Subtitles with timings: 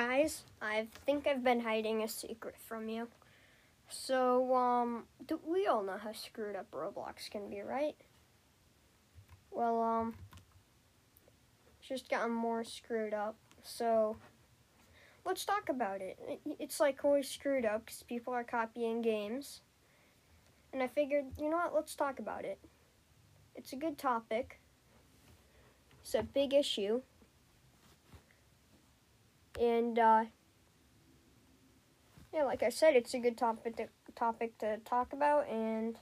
[0.00, 3.08] guys, I think I've been hiding a secret from you.
[3.90, 5.04] So, um,
[5.46, 7.96] we all know how screwed up Roblox can be, right?
[9.50, 10.14] Well, um,
[11.86, 13.36] just gotten more screwed up.
[13.62, 14.16] So,
[15.26, 16.18] let's talk about it
[16.58, 19.60] it's like always screwed up because people are copying games.
[20.72, 22.58] And I figured, you know what, let's talk about it.
[23.54, 24.60] It's a good topic.
[26.00, 27.02] It's a big issue
[29.60, 30.24] and uh,
[32.32, 35.96] yeah, like I said, it's a good topic to, topic to talk about, and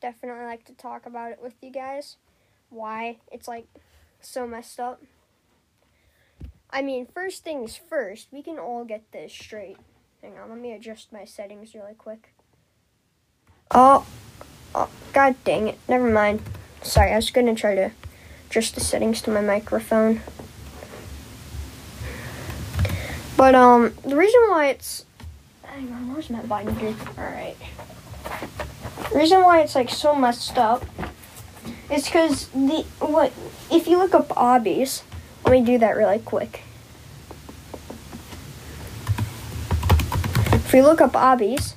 [0.00, 2.16] definitely like to talk about it with you guys.
[2.70, 3.66] Why it's like
[4.20, 5.02] so messed up.
[6.70, 9.78] I mean, first things first, we can all get this straight.
[10.22, 12.34] Hang on, let me adjust my settings really quick.
[13.70, 14.06] Oh,
[14.74, 15.78] oh god dang it.
[15.88, 16.42] Never mind.
[16.82, 17.90] Sorry, I was gonna try to
[18.48, 20.20] adjust the settings to my microphone.
[23.38, 25.04] But um, the reason why it's
[25.62, 26.88] hang on, where's my binder?
[27.16, 27.54] All right.
[29.12, 30.84] The reason why it's like so messed up
[31.88, 33.32] is because the what
[33.70, 35.02] if you look up obbies.
[35.44, 36.64] Let me do that really quick.
[40.52, 41.74] If you look up obbies,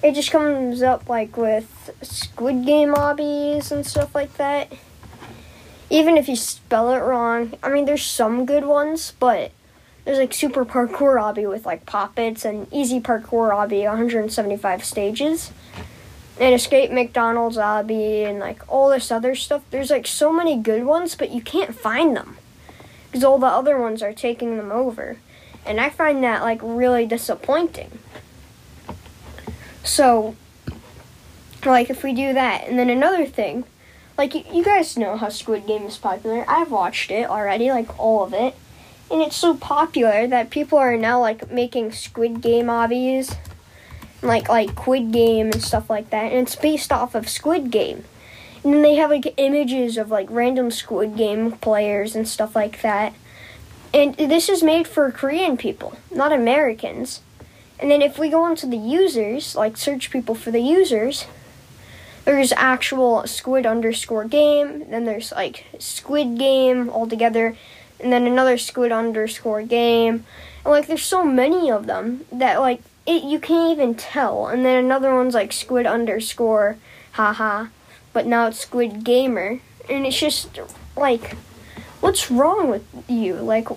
[0.00, 4.72] it just comes up like with Squid Game obbies and stuff like that.
[5.90, 9.50] Even if you spell it wrong, I mean, there's some good ones, but
[10.06, 15.50] there's like super parkour obby with like poppets and easy parkour obby 175 stages.
[16.38, 19.64] And escape mcdonald's obby and like all this other stuff.
[19.70, 22.36] There's like so many good ones but you can't find them
[23.06, 25.16] because all the other ones are taking them over.
[25.66, 27.98] And i find that like really disappointing.
[29.82, 30.36] So
[31.64, 33.64] like if we do that and then another thing
[34.16, 36.44] like you guys know how squid game is popular.
[36.46, 38.54] I've watched it already like all of it
[39.10, 43.36] and it's so popular that people are now like making Squid Game obbies,
[44.22, 48.04] like like Squid Game and stuff like that, and it's based off of Squid Game.
[48.64, 52.82] And then they have like images of like random Squid Game players and stuff like
[52.82, 53.14] that.
[53.94, 57.20] And this is made for Korean people, not Americans.
[57.78, 61.26] And then if we go into the users, like search people for the users,
[62.24, 67.56] there's actual squid underscore game, then there's like squid game altogether,
[68.00, 70.24] and then another squid underscore game.
[70.64, 74.48] And like there's so many of them that like it you can't even tell.
[74.48, 76.76] And then another one's like squid underscore
[77.12, 77.66] haha.
[78.12, 79.60] But now it's squid gamer.
[79.88, 80.60] And it's just
[80.96, 81.36] like
[82.00, 83.34] what's wrong with you?
[83.34, 83.68] Like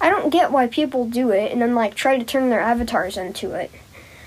[0.00, 3.16] I don't get why people do it and then like try to turn their avatars
[3.16, 3.70] into it.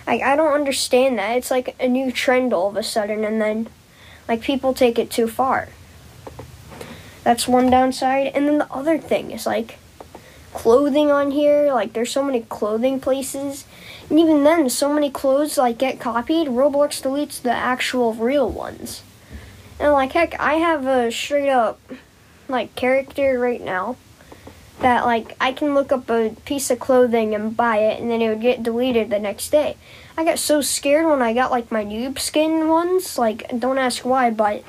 [0.06, 1.38] Like I don't understand that.
[1.38, 3.68] It's like a new trend all of a sudden and then
[4.28, 5.70] like people take it too far.
[7.28, 8.32] That's one downside.
[8.34, 9.80] And then the other thing is like
[10.54, 11.74] clothing on here.
[11.74, 13.66] Like there's so many clothing places.
[14.10, 16.48] And even then, so many clothes like get copied.
[16.48, 19.04] Roblox deletes the actual real ones.
[19.78, 21.82] And like heck, I have a straight up
[22.48, 23.98] like character right now
[24.80, 28.22] that like I can look up a piece of clothing and buy it and then
[28.22, 29.76] it would get deleted the next day.
[30.16, 34.06] I got so scared when I got like my noob skin ones, like don't ask
[34.06, 34.64] why, but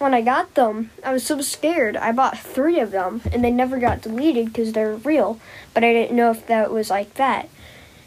[0.00, 1.96] when I got them, I was so scared.
[1.96, 5.38] I bought three of them, and they never got deleted because they're real.
[5.74, 7.48] But I didn't know if that was like that,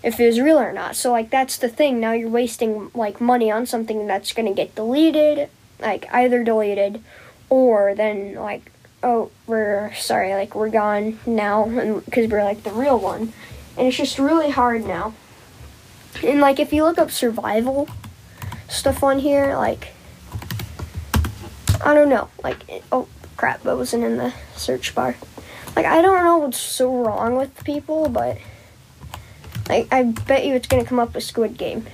[0.02, 0.96] if it was real or not.
[0.96, 2.00] So like that's the thing.
[2.00, 5.50] Now you're wasting like money on something that's gonna get deleted,
[5.80, 7.02] like either deleted,
[7.50, 8.72] or then like
[9.04, 11.68] oh we're sorry, like we're gone now,
[12.06, 13.34] because we're like the real one,
[13.78, 15.14] and it's just really hard now.
[16.24, 17.88] And like if you look up survival
[18.68, 19.93] stuff on here, like
[21.84, 22.30] I don't know.
[22.44, 23.08] Like, it, oh
[23.38, 25.16] crap, that wasn't in the search bar.
[25.76, 28.38] Like, I don't know what's so wrong with people, but
[29.68, 31.86] like, I bet you it's gonna come up with Squid Game.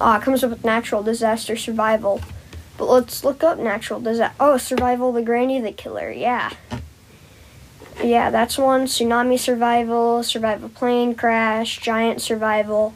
[0.00, 2.20] Ah, it comes up with natural disaster survival.
[2.78, 4.34] But let's look up natural disaster.
[4.40, 6.10] Oh, survival the granny the killer.
[6.10, 6.50] Yeah.
[8.02, 8.86] Yeah, that's one.
[8.86, 12.94] Tsunami survival, survival plane crash, giant survival.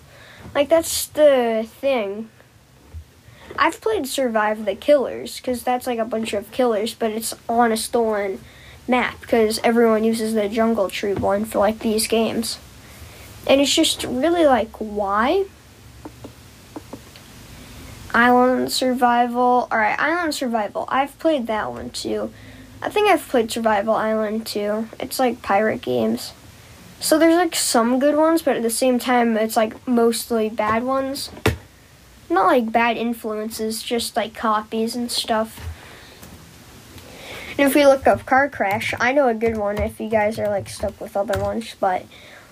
[0.55, 2.31] Like, that's the thing.
[3.59, 7.73] I've played Survive the Killers because that's like a bunch of killers, but it's on
[7.73, 8.41] a stolen
[8.89, 12.59] map because everyone uses the Jungle Tree one for like these games.
[13.47, 15.47] And it's just really like, why?
[18.13, 19.69] Island Survival.
[19.71, 20.87] Alright, Island Survival.
[20.89, 22.33] I've played that one too.
[22.83, 24.89] I think I've played Survival Island too.
[24.99, 26.33] It's like pirate games.
[27.01, 30.85] So there's like some good ones, but at the same time, it's like mostly bad
[30.85, 31.31] ones
[32.35, 35.71] not like bad influences, just like copies and stuff.
[37.57, 40.39] And if we look up car crash, I know a good one if you guys
[40.39, 42.05] are like stuck with other ones, but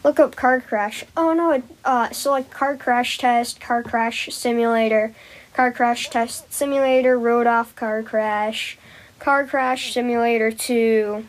[0.05, 1.05] look up car crash.
[1.17, 5.15] Oh no, uh, so like car crash test, car crash simulator,
[5.55, 8.79] car crash test simulator, road off car crash,
[9.19, 11.25] car crash simulator 2.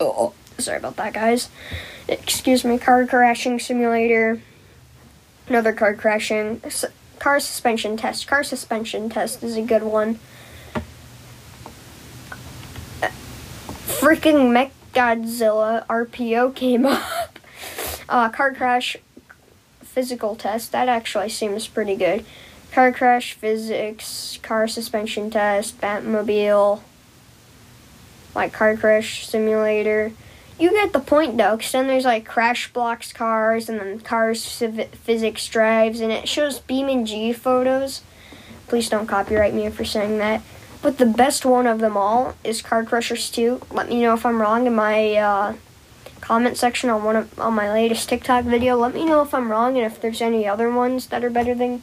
[0.00, 1.48] Oh, sorry about that, guys.
[2.08, 4.40] Excuse me, car crashing simulator,
[5.48, 6.60] another car crashing,
[7.26, 8.28] car suspension test.
[8.28, 10.20] Car suspension test is a good one.
[13.98, 17.40] Freaking Mecha Godzilla RPO came up.
[18.08, 18.96] Uh, car crash
[19.80, 20.70] physical test.
[20.70, 22.24] That actually seems pretty good.
[22.70, 26.80] Car crash physics, car suspension test, Batmobile,
[28.36, 30.12] like car crash simulator.
[30.58, 34.46] You get the point though, because then there's like crash blocks cars and then cars
[34.46, 38.02] physics drives, and it shows BeamNG photos.
[38.66, 40.42] Please don't copyright me for saying that.
[40.82, 43.62] But the best one of them all is Car Crushers 2.
[43.70, 45.54] Let me know if I'm wrong in my uh,
[46.20, 48.76] comment section on one of on my latest TikTok video.
[48.76, 51.54] Let me know if I'm wrong and if there's any other ones that are better
[51.54, 51.82] than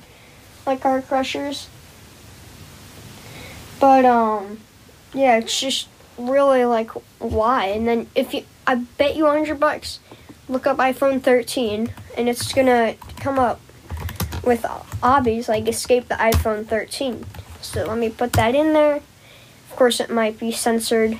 [0.66, 1.68] like Car Crushers.
[3.80, 4.60] But um,
[5.14, 5.88] yeah, it's just
[6.18, 7.66] really like why.
[7.68, 10.00] And then if you, I bet you 100 bucks,
[10.48, 13.60] look up iPhone 13, and it's gonna come up
[14.44, 14.64] with
[15.02, 17.26] obbies like escape the iPhone 13.
[17.62, 18.96] So let me put that in there.
[18.96, 21.18] Of course, it might be censored.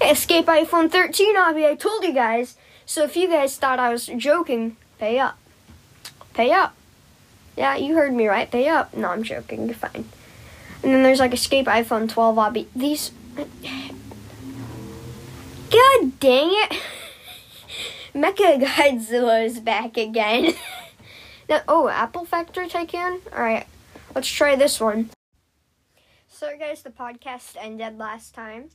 [0.00, 2.56] Escape iPhone 13 obby, I told you guys.
[2.84, 5.36] So if you guys thought I was joking, pay up.
[6.34, 6.74] Pay up.
[7.56, 8.50] Yeah, you heard me right.
[8.50, 8.94] Pay up.
[8.94, 9.66] No, I'm joking.
[9.66, 10.04] You're fine.
[10.82, 12.66] And then there's like Escape iPhone 12 obby.
[12.76, 13.10] These.
[15.70, 16.80] God dang it!
[18.14, 20.54] Mecha Godzilla is back again.
[21.48, 23.20] now, oh, Apple Factory Tycoon?
[23.32, 23.66] Alright,
[24.14, 25.10] let's try this one.
[26.28, 28.70] So, guys, the podcast ended last time.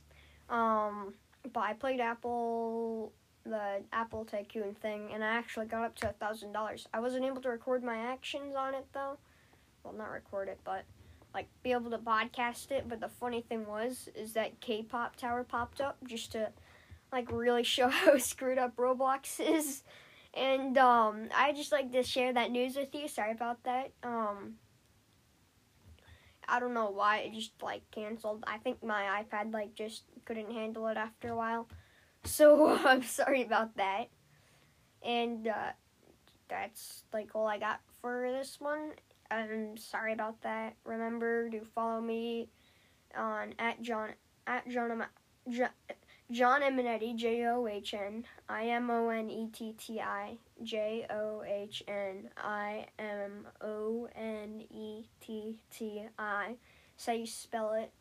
[0.50, 1.14] Um,
[1.52, 3.12] but I played Apple,
[3.44, 6.86] the Apple Tycoon thing, and I actually got up to a thousand dollars.
[6.92, 9.16] I wasn't able to record my actions on it though.
[9.82, 10.84] Well, not record it, but
[11.34, 12.84] like be able to podcast it.
[12.88, 16.50] But the funny thing was, is that K-pop Tower popped up just to
[17.12, 19.82] like really show how screwed up Roblox is.
[20.34, 23.06] And um, I just like to share that news with you.
[23.06, 23.92] Sorry about that.
[24.02, 24.54] Um,
[26.48, 28.44] I don't know why it just like canceled.
[28.46, 31.68] I think my iPad like just couldn't handle it after a while.
[32.24, 34.08] So I'm sorry about that.
[35.02, 35.72] And uh,
[36.48, 38.92] that's like all I got for this one.
[39.30, 40.76] I'm sorry about that.
[40.84, 42.48] Remember to follow me
[43.16, 44.10] on at John
[44.46, 45.04] at John,
[45.48, 45.68] John
[46.32, 51.06] John Imonetti, J O H N I M O N E T T I J
[51.10, 56.56] O H N I M O N E T T I.
[56.96, 57.92] So you spell it.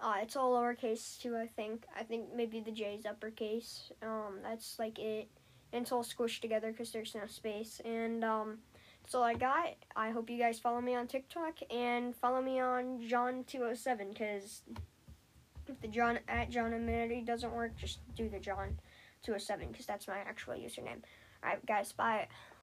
[0.00, 1.84] Uh, it's all lowercase too, I think.
[1.96, 3.92] I think maybe the J is uppercase.
[4.02, 5.28] Um, that's like it.
[5.72, 7.80] And it's all squished together because there's no space.
[7.84, 8.58] And um,
[9.02, 9.74] that's all I got.
[9.94, 14.62] I hope you guys follow me on TikTok and follow me on John207 because
[15.68, 18.78] if the John at John Imonetti doesn't work, just do the John
[19.22, 21.02] 207 because that's my actual username.
[21.42, 22.28] Alright, guys, bye.